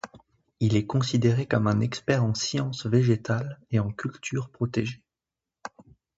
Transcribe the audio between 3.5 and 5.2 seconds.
et en cultures protégées.